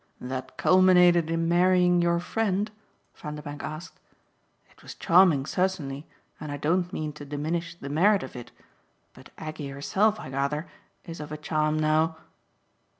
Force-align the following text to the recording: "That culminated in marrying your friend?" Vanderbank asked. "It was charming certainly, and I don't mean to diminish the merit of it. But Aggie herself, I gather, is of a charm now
"That 0.19 0.57
culminated 0.57 1.29
in 1.29 1.47
marrying 1.47 2.01
your 2.01 2.19
friend?" 2.19 2.71
Vanderbank 3.13 3.61
asked. 3.61 3.99
"It 4.71 4.81
was 4.81 4.95
charming 4.95 5.45
certainly, 5.45 6.07
and 6.39 6.51
I 6.51 6.57
don't 6.57 6.91
mean 6.91 7.13
to 7.13 7.23
diminish 7.23 7.75
the 7.75 7.87
merit 7.87 8.23
of 8.23 8.35
it. 8.35 8.51
But 9.13 9.29
Aggie 9.37 9.69
herself, 9.69 10.19
I 10.19 10.31
gather, 10.31 10.67
is 11.05 11.19
of 11.19 11.31
a 11.31 11.37
charm 11.37 11.77
now 11.77 12.17